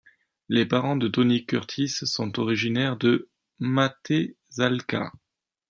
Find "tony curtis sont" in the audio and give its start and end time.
1.07-2.39